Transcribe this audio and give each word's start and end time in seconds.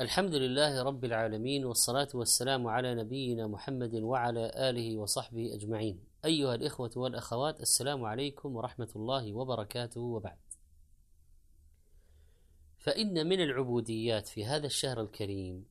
الحمد 0.00 0.34
لله 0.34 0.82
رب 0.82 1.04
العالمين 1.04 1.64
والصلاة 1.64 2.08
والسلام 2.14 2.66
على 2.66 2.94
نبينا 2.94 3.46
محمد 3.46 3.94
وعلى 3.94 4.70
آله 4.70 4.98
وصحبه 4.98 5.54
أجمعين. 5.54 6.04
أيها 6.24 6.54
الإخوة 6.54 6.90
والأخوات 6.96 7.60
السلام 7.60 8.04
عليكم 8.04 8.56
ورحمة 8.56 8.88
الله 8.96 9.32
وبركاته 9.32 10.00
وبعد. 10.00 10.38
فإن 12.78 13.26
من 13.26 13.40
العبوديات 13.40 14.28
في 14.28 14.44
هذا 14.44 14.66
الشهر 14.66 15.00
الكريم 15.00 15.66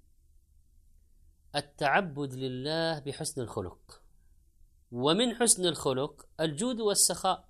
التعبد 1.55 2.34
لله 2.34 3.00
بحسن 3.00 3.42
الخلق. 3.42 4.02
ومن 4.92 5.36
حسن 5.36 5.66
الخلق 5.66 6.26
الجود 6.40 6.80
والسخاء. 6.80 7.50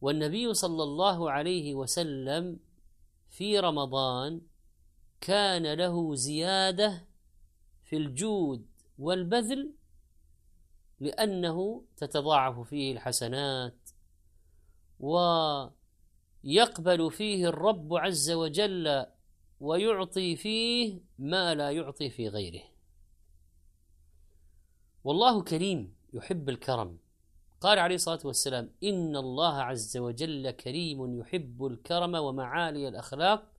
والنبي 0.00 0.54
صلى 0.54 0.82
الله 0.82 1.30
عليه 1.30 1.74
وسلم 1.74 2.58
في 3.28 3.58
رمضان 3.58 4.40
كان 5.24 5.72
له 5.72 6.14
زيادة 6.14 7.04
في 7.84 7.96
الجود 7.96 8.66
والبذل 8.98 9.72
لأنه 11.00 11.84
تتضاعف 11.96 12.60
فيه 12.60 12.92
الحسنات 12.92 13.90
ويقبل 15.00 15.70
فيه 17.10 17.48
الرب 17.48 17.94
عز 17.94 18.30
وجل 18.30 19.06
ويعطي 19.60 20.36
فيه 20.36 21.00
ما 21.18 21.54
لا 21.54 21.70
يعطي 21.70 22.10
في 22.10 22.28
غيره. 22.28 22.62
والله 25.04 25.42
كريم 25.42 25.94
يحب 26.12 26.48
الكرم. 26.48 26.98
قال 27.60 27.78
عليه 27.78 27.94
الصلاة 27.94 28.20
والسلام 28.24 28.70
إن 28.82 29.16
الله 29.16 29.62
عز 29.62 29.96
وجل 29.96 30.50
كريم 30.50 31.20
يحب 31.20 31.66
الكرم 31.66 32.14
ومعالي 32.14 32.88
الأخلاق 32.88 33.53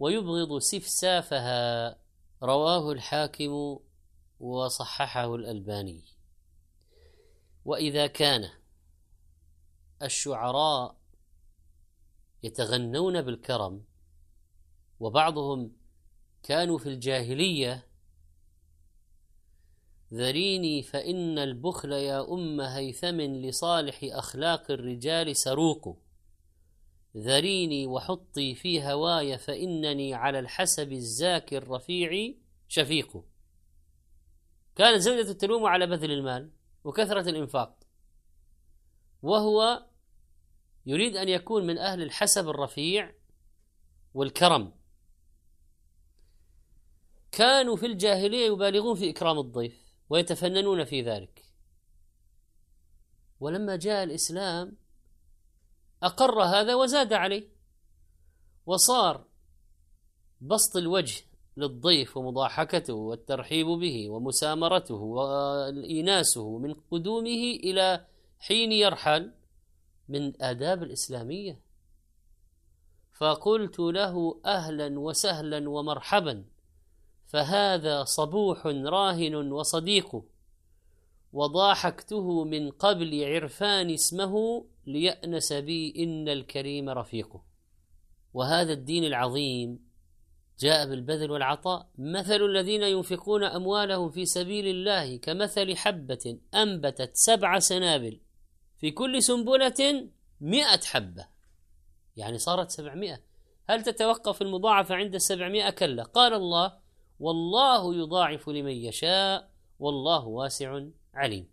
ويبغض 0.00 0.58
سفسافها. 0.58 1.96
رواه 2.42 2.92
الحاكم 2.92 3.78
وصححه 4.40 5.34
الألباني. 5.34 6.04
وإذا 7.64 8.06
كان 8.06 8.50
الشعراء 10.02 10.96
يتغنون 12.42 13.22
بالكرم 13.22 13.84
وبعضهم 15.00 15.72
كانوا 16.42 16.78
في 16.78 16.88
الجاهلية 16.88 17.86
ذريني 20.14 20.82
فإن 20.82 21.38
البخل 21.38 21.92
يا 21.92 22.32
أم 22.32 22.60
هيثم 22.60 23.20
لصالح 23.20 24.00
أخلاق 24.02 24.70
الرجال 24.70 25.36
سروق. 25.36 25.98
ذريني 27.16 27.86
وحطي 27.86 28.54
في 28.54 28.82
هواي 28.82 29.38
فإنني 29.38 30.14
على 30.14 30.38
الحسب 30.38 30.92
الزاكي 30.92 31.56
الرفيع 31.56 32.34
شفيق. 32.68 33.24
كانت 34.76 35.00
زوجة 35.00 35.32
تلوم 35.32 35.66
على 35.66 35.86
بذل 35.86 36.10
المال 36.10 36.50
وكثرة 36.84 37.30
الإنفاق. 37.30 37.78
وهو 39.22 39.86
يريد 40.86 41.16
أن 41.16 41.28
يكون 41.28 41.66
من 41.66 41.78
أهل 41.78 42.02
الحسب 42.02 42.48
الرفيع 42.48 43.14
والكرم. 44.14 44.72
كانوا 47.32 47.76
في 47.76 47.86
الجاهلية 47.86 48.46
يبالغون 48.46 48.94
في 48.94 49.10
إكرام 49.10 49.38
الضيف 49.38 49.94
ويتفننون 50.08 50.84
في 50.84 51.02
ذلك. 51.02 51.44
ولما 53.40 53.76
جاء 53.76 54.04
الإسلام 54.04 54.76
أقر 56.02 56.42
هذا 56.42 56.74
وزاد 56.74 57.12
عليه. 57.12 57.48
وصار 58.66 59.24
بسط 60.40 60.76
الوجه 60.76 61.24
للضيف 61.56 62.16
ومضاحكته 62.16 62.94
والترحيب 62.94 63.66
به 63.66 64.10
ومسامرته 64.10 64.94
وإيناسه 64.94 66.58
من 66.58 66.74
قدومه 66.90 67.42
إلى 67.64 68.04
حين 68.38 68.72
يرحل 68.72 69.32
من 70.08 70.42
آداب 70.42 70.82
الإسلامية. 70.82 71.60
فقلت 73.20 73.78
له 73.78 74.40
أهلا 74.46 74.98
وسهلا 74.98 75.70
ومرحبا 75.70 76.44
فهذا 77.26 78.04
صبوح 78.04 78.66
راهن 78.66 79.52
وصديق 79.52 80.22
وضاحكته 81.32 82.44
من 82.44 82.70
قبل 82.70 83.24
عرفان 83.24 83.90
اسمه 83.90 84.64
ليأنس 84.86 85.52
بي 85.52 85.94
إن 85.98 86.28
الكريم 86.28 86.88
رفيقه. 86.88 87.42
وهذا 88.34 88.72
الدين 88.72 89.04
العظيم 89.04 89.90
جاء 90.58 90.88
بالبذل 90.88 91.30
والعطاء. 91.30 91.88
مثل 91.98 92.42
الذين 92.42 92.82
ينفقون 92.82 93.44
أموالهم 93.44 94.10
في 94.10 94.24
سبيل 94.24 94.66
الله 94.66 95.16
كمثل 95.16 95.76
حبة 95.76 96.38
أنبتت 96.54 97.10
سبع 97.14 97.58
سنابل 97.58 98.20
في 98.78 98.90
كل 98.90 99.22
سنبلة 99.22 100.08
مئة 100.40 100.80
حبة. 100.84 101.26
يعني 102.16 102.38
صارت 102.38 102.70
سبعمائة 102.70 103.20
هل 103.68 103.82
تتوقف 103.82 104.42
المضاعفة 104.42 104.94
عند 104.94 105.14
السبعمائة 105.14 105.70
كلا؟ 105.70 106.02
قال 106.02 106.34
الله 106.34 106.78
والله 107.20 107.94
يضاعف 107.94 108.48
لمن 108.48 108.72
يشاء 108.72 109.50
والله 109.78 110.26
واسع 110.26 110.82
عليم. 111.14 111.48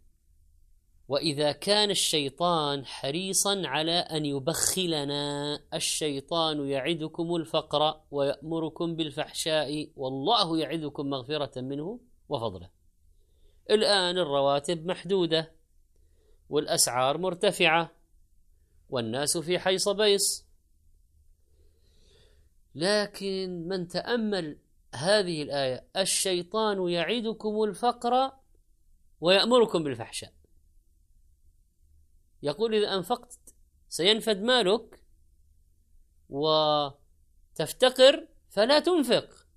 وإذا 1.07 1.51
كان 1.51 1.89
الشيطان 1.89 2.85
حريصا 2.85 3.61
على 3.65 3.91
أن 3.91 4.25
يبخلنا 4.25 5.59
الشيطان 5.73 6.67
يعدكم 6.67 7.35
الفقر 7.35 8.01
ويأمركم 8.11 8.95
بالفحشاء 8.95 9.89
والله 9.95 10.57
يعدكم 10.57 11.09
مغفرة 11.09 11.61
منه 11.61 11.99
وفضله. 12.29 12.69
الآن 13.69 14.17
الرواتب 14.17 14.85
محدودة 14.85 15.51
والأسعار 16.49 17.17
مرتفعة 17.17 17.91
والناس 18.89 19.37
في 19.37 19.59
حيص 19.59 19.89
بيص. 19.89 20.47
لكن 22.75 23.67
من 23.67 23.87
تأمل 23.87 24.57
هذه 24.93 25.43
الآية 25.43 25.87
الشيطان 25.97 26.89
يعدكم 26.89 27.63
الفقر 27.63 28.31
ويأمركم 29.21 29.83
بالفحشاء. 29.83 30.33
يقول 32.43 32.75
إذا 32.75 32.95
أنفقت 32.95 33.39
سينفد 33.89 34.41
مالك 34.41 35.03
وتفتقر 36.29 38.27
فلا 38.49 38.79
تنفق. 38.79 39.47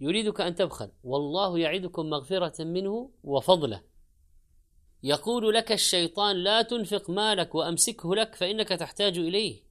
يريدك 0.00 0.40
أن 0.40 0.54
تبخل. 0.54 0.90
والله 1.04 1.58
يعدكم 1.58 2.10
مغفرة 2.10 2.64
منه 2.64 3.10
وفضله. 3.24 3.82
يقول 5.02 5.54
لك 5.54 5.72
الشيطان 5.72 6.36
لا 6.36 6.62
تنفق 6.62 7.10
مالك 7.10 7.54
وأمسكه 7.54 8.14
لك 8.14 8.34
فإنك 8.34 8.68
تحتاج 8.68 9.18
إليه. 9.18 9.62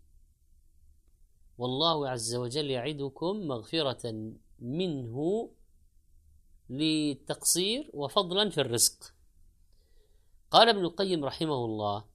والله 1.58 2.10
عز 2.10 2.36
وجل 2.36 2.72
يعدكم 2.72 3.48
مغفرة 3.48 4.34
منه 4.60 5.50
للتقصير 6.70 7.92
وفضلا 7.94 8.50
في 8.50 8.62
الرزق. 8.62 9.14
قال 10.52 10.70
ابن 10.70 10.86
القيم 10.86 11.26
رحمه 11.26 11.66
الله 11.66 12.06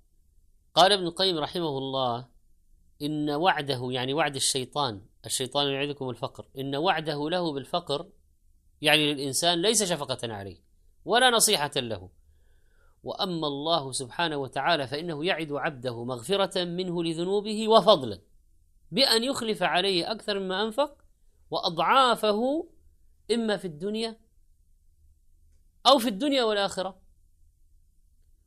قال 0.74 0.92
ابن 0.92 1.06
القيم 1.06 1.38
رحمه 1.38 1.78
الله 1.78 2.28
إن 3.02 3.30
وعده 3.30 3.88
يعني 3.90 4.14
وعد 4.14 4.36
الشيطان 4.36 5.02
الشيطان 5.26 5.66
يعدكم 5.66 6.10
الفقر 6.10 6.46
إن 6.58 6.76
وعده 6.76 7.30
له 7.30 7.52
بالفقر 7.52 8.08
يعني 8.82 9.14
للإنسان 9.14 9.62
ليس 9.62 9.82
شفقة 9.82 10.32
عليه 10.32 10.56
ولا 11.04 11.30
نصيحة 11.30 11.70
له. 11.76 12.10
وأما 13.02 13.46
الله 13.46 13.92
سبحانه 13.92 14.36
وتعالى 14.36 14.86
فإنه 14.86 15.24
يعد 15.24 15.52
عبده 15.52 16.04
مغفرة 16.04 16.64
منه 16.64 17.04
لذنوبه 17.04 17.68
وفضلا 17.68 18.20
بأن 18.90 19.24
يخلف 19.24 19.62
عليه 19.62 20.12
أكثر 20.12 20.38
مما 20.38 20.62
أنفق 20.62 20.96
وأضعافه 21.50 22.68
إما 23.30 23.56
في 23.56 23.64
الدنيا 23.64 24.21
أو 25.86 25.98
في 25.98 26.08
الدنيا 26.08 26.44
والآخرة. 26.44 26.98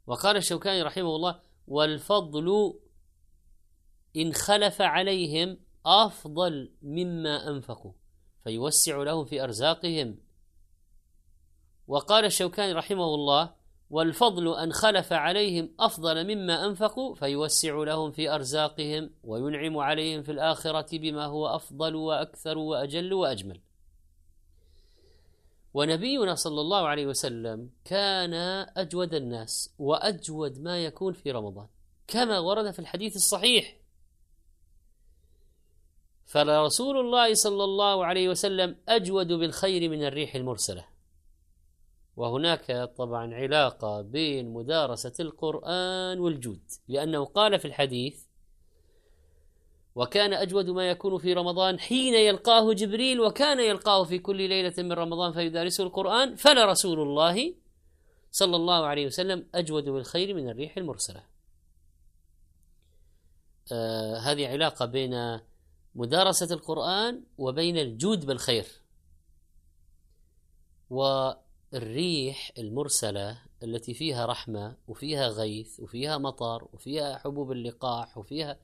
وقال 0.07 0.37
الشوكاني 0.37 0.81
رحمه 0.81 1.15
الله 1.15 1.39
والفضل 1.67 2.73
إن 4.15 4.33
خلف 4.33 4.81
عليهم 4.81 5.57
أفضل 5.85 6.71
مما 6.81 7.47
أنفقوا 7.47 7.91
فيوسع 8.43 8.97
لهم 9.03 9.25
في 9.25 9.43
أرزاقهم. 9.43 10.17
وقال 11.87 12.25
الشوكاني 12.25 12.73
رحمه 12.73 13.05
الله 13.05 13.53
والفضل 13.89 14.55
أن 14.55 14.73
خلف 14.73 15.13
عليهم 15.13 15.69
أفضل 15.79 16.35
مما 16.35 16.65
أنفقوا 16.65 17.15
فيوسع 17.15 17.75
لهم 17.75 18.11
في 18.11 18.29
أرزاقهم 18.29 19.09
وينعم 19.23 19.77
عليهم 19.77 20.23
في 20.23 20.31
الآخرة 20.31 20.97
بما 20.97 21.25
هو 21.25 21.47
أفضل 21.47 21.95
وأكثر 21.95 22.57
وأجل 22.57 23.13
وأجمل. 23.13 23.59
ونبينا 25.75 26.35
صلى 26.35 26.61
الله 26.61 26.87
عليه 26.87 27.05
وسلم 27.05 27.69
كان 27.85 28.33
أجود 28.77 29.13
الناس 29.13 29.73
وأجود 29.79 30.59
ما 30.59 30.85
يكون 30.85 31.13
في 31.13 31.31
رمضان 31.31 31.67
كما 32.07 32.39
ورد 32.39 32.71
في 32.71 32.79
الحديث 32.79 33.15
الصحيح. 33.15 33.77
فلرسول 36.25 36.97
الله 36.97 37.33
صلى 37.33 37.63
الله 37.63 38.05
عليه 38.05 38.29
وسلم 38.29 38.75
أجود 38.89 39.27
بالخير 39.27 39.89
من 39.89 40.03
الريح 40.03 40.35
المرسلة. 40.35 40.85
وهناك 42.15 42.93
طبعا 42.97 43.33
علاقة 43.33 44.01
بين 44.01 44.53
مدارسة 44.53 45.13
القرآن 45.19 46.19
والجود 46.19 46.61
لأنه 46.87 47.25
قال 47.25 47.59
في 47.59 47.65
الحديث 47.65 48.23
وكان 49.95 50.33
أجود 50.33 50.69
ما 50.69 50.89
يكون 50.89 51.17
في 51.17 51.33
رمضان 51.33 51.79
حين 51.79 52.13
يلقاه 52.13 52.73
جبريل 52.73 53.21
وكان 53.21 53.59
يلقاه 53.59 54.03
في 54.03 54.19
كل 54.19 54.49
ليلة 54.49 54.73
من 54.77 54.91
رمضان 54.91 55.33
فيدارسه 55.33 55.83
القرآن 55.83 56.35
فلرسول 56.35 56.99
الله 56.99 57.53
صلى 58.31 58.55
الله 58.55 58.85
عليه 58.85 59.05
وسلم 59.05 59.47
أجود 59.55 59.83
بالخير 59.83 60.33
من 60.33 60.49
الريح 60.49 60.77
المرسلة. 60.77 61.23
آه 63.71 64.17
هذه 64.17 64.47
علاقة 64.47 64.85
بين 64.85 65.39
مدارسة 65.95 66.55
القرآن 66.55 67.23
وبين 67.37 67.77
الجود 67.77 68.25
بالخير. 68.25 68.65
والريح 70.89 72.51
المرسلة 72.57 73.41
التي 73.63 73.93
فيها 73.93 74.25
رحمة 74.25 74.77
وفيها 74.87 75.27
غيث 75.27 75.79
وفيها 75.79 76.17
مطر 76.17 76.67
وفيها 76.73 77.17
حبوب 77.17 77.51
اللقاح 77.51 78.17
وفيها 78.17 78.57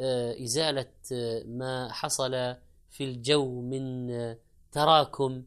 إزالة 0.00 0.92
آه، 1.12 1.42
ما 1.42 1.92
حصل 1.92 2.30
في 2.90 3.04
الجو 3.04 3.60
من 3.60 4.10
آه، 4.10 4.38
تراكم 4.72 5.42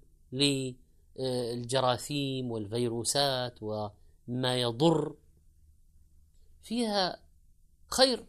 للجراثيم 1.18 2.52
والفيروسات 2.52 3.56
وما 3.62 4.62
يضر. 4.62 5.16
فيها 6.64 7.20
خير. 7.88 8.26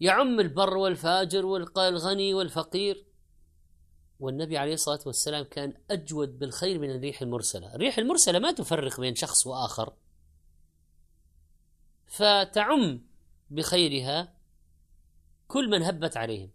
يعم 0.00 0.40
البر 0.40 0.76
والفاجر 0.76 1.46
والغني 1.46 2.34
والفقير. 2.34 3.04
والنبي 4.20 4.58
عليه 4.58 4.74
الصلاة 4.74 5.00
والسلام 5.06 5.44
كان 5.44 5.74
أجود 5.90 6.38
بالخير 6.38 6.78
من 6.78 6.90
الريح 6.90 7.22
المرسلة، 7.22 7.74
الريح 7.74 7.98
المرسلة 7.98 8.38
ما 8.38 8.52
تفرق 8.52 9.00
بين 9.00 9.14
شخص 9.14 9.46
وآخر. 9.46 9.92
فتعم 12.06 13.00
بخيرها 13.52 14.32
كل 15.48 15.70
من 15.70 15.82
هبت 15.82 16.16
عليهم. 16.16 16.50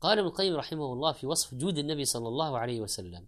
قال 0.00 0.18
ابن 0.18 0.28
القيم 0.28 0.56
رحمه 0.56 0.92
الله 0.92 1.12
في 1.12 1.26
وصف 1.26 1.54
جود 1.54 1.78
النبي 1.78 2.04
صلى 2.04 2.28
الله 2.28 2.58
عليه 2.58 2.80
وسلم 2.80 3.26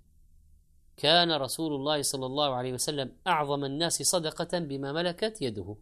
كان 0.97 1.33
رسول 1.33 1.75
الله 1.75 2.03
صلى 2.03 2.27
الله 2.27 2.55
عليه 2.55 2.73
وسلم 2.73 3.13
أعظم 3.27 3.65
الناس 3.65 4.03
صدقة 4.03 4.59
بما 4.59 4.93
ملكت 4.93 5.43
يده. 5.43 5.77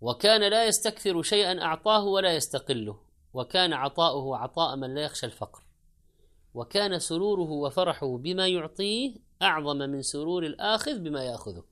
وكان 0.00 0.50
لا 0.50 0.66
يستكثر 0.66 1.22
شيئا 1.22 1.62
أعطاه 1.62 2.04
ولا 2.04 2.34
يستقله 2.34 2.98
وكان 3.34 3.72
عطاؤه 3.72 4.36
عطاء 4.36 4.76
من 4.76 4.94
لا 4.94 5.02
يخشى 5.02 5.26
الفقر. 5.26 5.62
وكان 6.54 6.98
سروره 6.98 7.50
وفرحه 7.50 8.16
بما 8.18 8.48
يعطيه 8.48 9.16
أعظم 9.42 9.76
من 9.76 10.02
سرور 10.02 10.46
الآخذ 10.46 10.98
بما 10.98 11.24
يأخذه. 11.24 11.64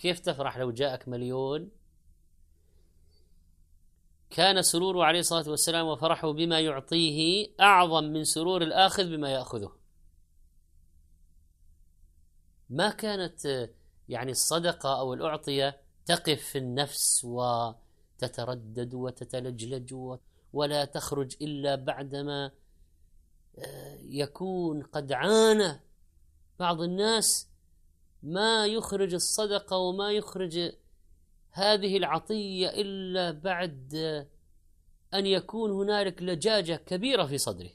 كيف 0.00 0.20
تفرح 0.20 0.58
لو 0.58 0.70
جاءك 0.70 1.08
مليون؟ 1.08 1.70
كان 4.30 4.62
سروره 4.62 5.04
عليه 5.04 5.18
الصلاة 5.20 5.50
والسلام 5.50 5.86
وفرحه 5.86 6.32
بما 6.32 6.60
يعطيه 6.60 7.48
أعظم 7.60 8.04
من 8.04 8.24
سرور 8.24 8.62
الآخذ 8.62 9.04
بما 9.04 9.30
يأخذه. 9.30 9.72
ما 12.70 12.90
كانت 12.90 13.68
يعني 14.08 14.30
الصدقة 14.30 15.00
أو 15.00 15.14
الأعطية 15.14 15.80
تقف 16.06 16.42
في 16.42 16.58
النفس 16.58 17.24
وتتردد 17.24 18.94
وتتلجلج 18.94 19.94
ولا 20.52 20.84
تخرج 20.84 21.36
إلا 21.42 21.74
بعدما 21.74 22.50
آه، 23.58 23.98
يكون 24.00 24.82
قد 24.82 25.12
عانى 25.12 25.80
بعض 26.58 26.80
الناس 26.80 27.49
ما 28.22 28.66
يخرج 28.66 29.14
الصدقه 29.14 29.76
وما 29.76 30.12
يخرج 30.12 30.72
هذه 31.50 31.96
العطية 31.96 32.68
إلا 32.68 33.30
بعد 33.30 33.94
أن 35.14 35.26
يكون 35.26 35.70
هنالك 35.70 36.22
لجاجة 36.22 36.76
كبيرة 36.86 37.26
في 37.26 37.38
صدره. 37.38 37.70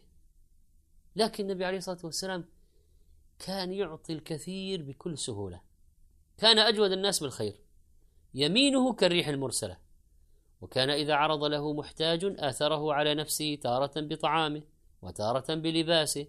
لكن 1.15 1.43
النبي 1.43 1.65
عليه 1.65 1.77
الصلاة 1.77 1.99
والسلام 2.03 2.45
كان 3.39 3.73
يعطي 3.73 4.13
الكثير 4.13 4.81
بكل 4.81 5.17
سهولة. 5.17 5.61
كان 6.37 6.59
أجود 6.59 6.91
الناس 6.91 7.19
بالخير. 7.19 7.61
يمينه 8.33 8.93
كالريح 8.93 9.27
المرسلة. 9.27 9.77
وكان 10.61 10.89
إذا 10.89 11.13
عرض 11.13 11.43
له 11.43 11.73
محتاج 11.73 12.35
آثره 12.39 12.93
على 12.93 13.15
نفسه 13.15 13.55
تارة 13.55 13.91
بطعامه 13.95 14.61
وتارة 15.01 15.55
بلباسه. 15.55 16.27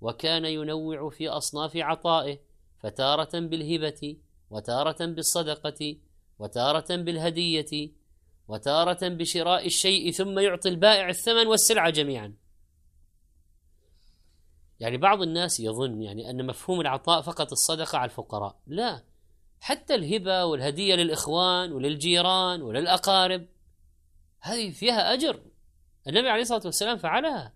وكان 0.00 0.44
ينوع 0.44 1.10
في 1.10 1.28
أصناف 1.28 1.76
عطائه. 1.76 2.38
فتارة 2.84 3.40
بالهبة 3.40 4.16
وتارة 4.50 5.06
بالصدقة 5.06 5.96
وتارة 6.38 6.96
بالهدية 6.96 7.92
وتارة 8.48 9.08
بشراء 9.08 9.66
الشيء 9.66 10.10
ثم 10.10 10.38
يعطي 10.38 10.68
البائع 10.68 11.08
الثمن 11.08 11.46
والسلعة 11.46 11.90
جميعا. 11.90 12.34
يعني 14.80 14.96
بعض 14.96 15.22
الناس 15.22 15.60
يظن 15.60 16.02
يعني 16.02 16.30
أن 16.30 16.46
مفهوم 16.46 16.80
العطاء 16.80 17.20
فقط 17.20 17.52
الصدقة 17.52 17.98
على 17.98 18.10
الفقراء. 18.10 18.56
لا 18.66 19.04
حتى 19.60 19.94
الهبة 19.94 20.44
والهدية 20.44 20.94
للإخوان 20.94 21.72
وللجيران 21.72 22.62
وللأقارب 22.62 23.46
هذه 24.40 24.70
فيها 24.70 25.12
أجر. 25.12 25.42
النبي 26.08 26.28
عليه 26.28 26.42
الصلاة 26.42 26.62
والسلام 26.64 26.96
فعلها. 26.96 27.52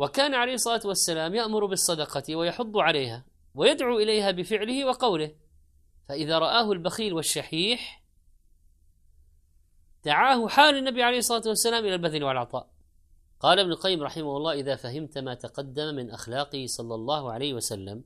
وكان 0.00 0.34
عليه 0.34 0.54
الصلاة 0.54 0.80
والسلام 0.84 1.34
يأمر 1.34 1.66
بالصدقة 1.66 2.36
ويحض 2.36 2.78
عليها 2.78 3.24
ويدعو 3.54 3.98
إليها 3.98 4.30
بفعله 4.30 4.84
وقوله. 4.84 5.34
فإذا 6.08 6.38
رآه 6.38 6.72
البخيل 6.72 7.12
والشحيح 7.12 8.04
دعاه 10.04 10.48
حال 10.48 10.76
النبي 10.76 11.02
عليه 11.02 11.18
الصلاة 11.18 11.42
والسلام 11.46 11.84
إلى 11.84 11.94
البذل 11.94 12.24
والعطاء. 12.24 12.70
قال 13.40 13.58
ابن 13.58 13.70
القيم 13.70 14.02
رحمه 14.02 14.36
الله 14.36 14.52
إذا 14.52 14.76
فهمت 14.76 15.18
ما 15.18 15.34
تقدم 15.34 15.94
من 15.94 16.10
اخلاقه 16.10 16.64
صلى 16.66 16.94
الله 16.94 17.32
عليه 17.32 17.54
وسلم 17.54 18.04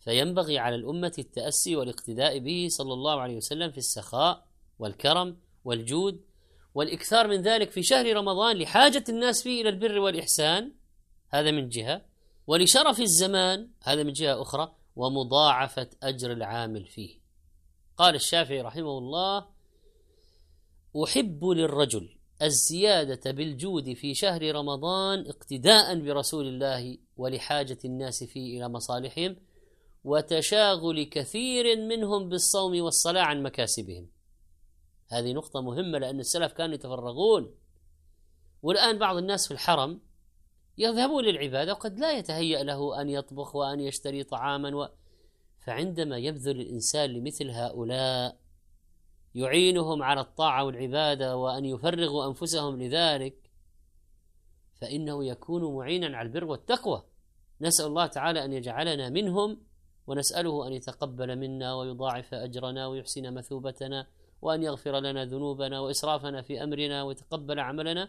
فينبغي 0.00 0.58
على 0.58 0.74
الأمة 0.74 1.12
التأسي 1.18 1.76
والاقتداء 1.76 2.38
به 2.38 2.66
صلى 2.70 2.92
الله 2.92 3.20
عليه 3.20 3.36
وسلم 3.36 3.70
في 3.70 3.78
السخاء 3.78 4.46
والكرم 4.78 5.36
والجود 5.64 6.20
والإكثار 6.74 7.28
من 7.28 7.42
ذلك 7.42 7.70
في 7.70 7.82
شهر 7.82 8.16
رمضان 8.16 8.56
لحاجة 8.56 9.04
الناس 9.08 9.42
فيه 9.42 9.62
إلى 9.62 9.68
البر 9.68 9.98
والإحسان 9.98 10.72
هذا 11.34 11.50
من 11.50 11.68
جهة. 11.68 12.04
ولشرف 12.46 13.00
الزمان 13.00 13.70
هذا 13.82 14.02
من 14.02 14.12
جهة 14.12 14.42
أخرى 14.42 14.74
ومضاعفة 14.96 15.90
أجر 16.02 16.32
العامل 16.32 16.86
فيه. 16.86 17.20
قال 17.96 18.14
الشافعي 18.14 18.60
رحمه 18.60 18.98
الله 18.98 19.46
أحب 21.04 21.44
للرجل 21.44 22.16
الزيادة 22.42 23.30
بالجود 23.30 23.92
في 23.92 24.14
شهر 24.14 24.54
رمضان 24.54 25.26
اقتداء 25.26 26.00
برسول 26.00 26.46
الله 26.46 26.98
ولحاجة 27.16 27.78
الناس 27.84 28.24
فيه 28.24 28.58
إلى 28.58 28.68
مصالحهم 28.68 29.36
وتشاغل 30.04 31.02
كثير 31.02 31.76
منهم 31.76 32.28
بالصوم 32.28 32.80
والصلاة 32.80 33.22
عن 33.22 33.42
مكاسبهم. 33.42 34.08
هذه 35.08 35.32
نقطة 35.32 35.60
مهمة 35.60 35.98
لأن 35.98 36.20
السلف 36.20 36.52
كانوا 36.52 36.74
يتفرغون. 36.74 37.54
والآن 38.62 38.98
بعض 38.98 39.16
الناس 39.16 39.46
في 39.46 39.54
الحرم 39.54 40.00
يذهبون 40.78 41.24
للعبادة 41.24 41.72
وقد 41.72 41.98
لا 41.98 42.18
يتهيأ 42.18 42.62
له 42.62 43.00
أن 43.00 43.08
يطبخ 43.08 43.56
وأن 43.56 43.80
يشتري 43.80 44.24
طعاما 44.24 44.76
و... 44.76 44.88
فعندما 45.66 46.18
يبذل 46.18 46.60
الإنسان 46.60 47.10
لمثل 47.10 47.50
هؤلاء 47.50 48.36
يعينهم 49.34 50.02
على 50.02 50.20
الطاعة 50.20 50.64
والعبادة 50.64 51.36
وأن 51.36 51.64
يفرغوا 51.64 52.26
أنفسهم 52.26 52.82
لذلك 52.82 53.34
فإنه 54.80 55.24
يكون 55.24 55.74
معينا 55.76 56.16
على 56.16 56.26
البر 56.26 56.44
والتقوى. 56.44 57.02
نسأل 57.60 57.86
الله 57.86 58.06
تعالى 58.06 58.44
أن 58.44 58.52
يجعلنا 58.52 59.08
منهم 59.08 59.60
ونسأله 60.06 60.66
أن 60.66 60.72
يتقبل 60.72 61.36
منا 61.36 61.74
ويضاعف 61.74 62.34
أجرنا 62.34 62.86
ويحسن 62.86 63.34
مثوبتنا 63.34 64.06
وأن 64.42 64.62
يغفر 64.62 64.98
لنا 65.00 65.24
ذنوبنا 65.24 65.80
وإسرافنا 65.80 66.42
في 66.42 66.62
أمرنا 66.64 67.02
ويتقبل 67.02 67.60
عملنا. 67.60 68.08